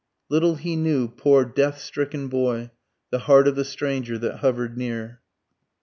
Little 0.29 0.55
he 0.55 0.75
knew, 0.75 1.09
poor 1.09 1.45
death 1.45 1.77
stricken 1.79 2.27
boy, 2.27 2.71
the 3.11 3.19
heart 3.29 3.47
of 3.47 3.55
the 3.55 3.63
stranger 3.63 4.17
that 4.17 4.37
hover'd 4.37 4.75
near. 4.75 5.21